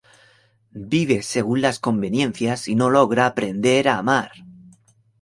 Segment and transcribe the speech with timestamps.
[0.93, 4.31] Vive según las conveniencias y no logra aprender a amar.